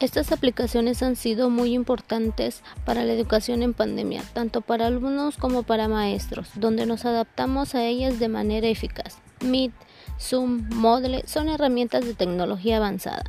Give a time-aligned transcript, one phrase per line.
[0.00, 5.62] Estas aplicaciones han sido muy importantes para la educación en pandemia, tanto para alumnos como
[5.62, 9.18] para maestros, donde nos adaptamos a ellas de manera eficaz.
[9.44, 9.72] Meet,
[10.18, 13.24] Zoom, Moodle son herramientas de tecnología avanzada.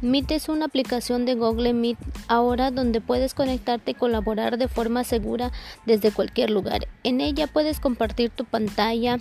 [0.00, 1.98] Meet es una aplicación de Google Meet
[2.28, 5.50] ahora donde puedes conectarte y colaborar de forma segura
[5.86, 6.86] desde cualquier lugar.
[7.02, 9.18] En ella puedes compartir tu pantalla,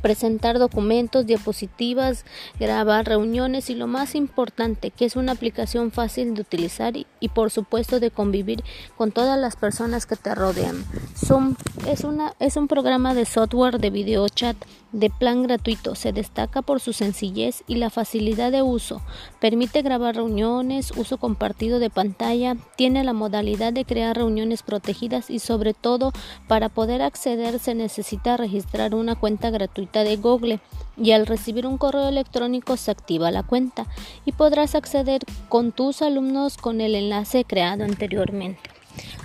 [0.00, 2.24] presentar documentos, diapositivas,
[2.58, 7.28] grabar reuniones y lo más importante, que es una aplicación fácil de utilizar y, y,
[7.28, 8.62] por supuesto de convivir
[8.96, 10.84] con todas las personas que te rodean.
[11.16, 14.56] Zoom es, una, es un programa de software de video chat
[14.92, 15.94] de plan gratuito.
[15.94, 19.00] Se destaca por su sencillez y la facilidad de uso.
[19.40, 25.38] Permite grabar reuniones, uso compartido de pantalla, tiene la modalidad de crear reuniones protegidas y
[25.38, 26.12] sobre todo
[26.48, 30.60] para poder acceder se necesita registrar una cuenta gratuita de Google
[30.96, 33.86] y al recibir un correo electrónico se activa la cuenta
[34.24, 38.60] y podrás acceder con tus alumnos con el enlace creado anteriormente.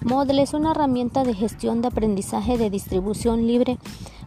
[0.03, 3.77] Moodle es una herramienta de gestión de aprendizaje de distribución libre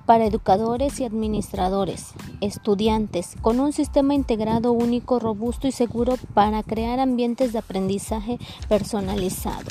[0.09, 6.99] para educadores y administradores, estudiantes, con un sistema integrado único, robusto y seguro para crear
[6.99, 8.39] ambientes de aprendizaje
[8.71, 9.67] personalizado.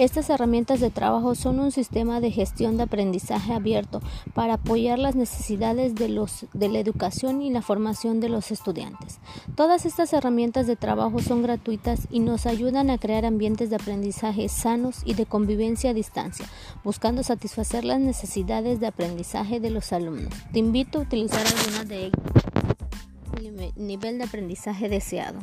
[0.00, 4.00] Estas herramientas de trabajo son un sistema de gestión de aprendizaje abierto
[4.32, 9.18] para apoyar las necesidades de, los, de la educación y la formación de los estudiantes.
[9.56, 14.48] Todas estas herramientas de trabajo son gratuitas y nos ayudan a crear ambientes de aprendizaje
[14.48, 16.46] sanos y de convivencia a distancia,
[16.82, 20.32] buscando satisfacer las necesidades de aprendizaje de los alumnos.
[20.50, 22.20] Te invito a utilizar algunas de ellas
[23.36, 25.40] el nivel de aprendizaje deseado.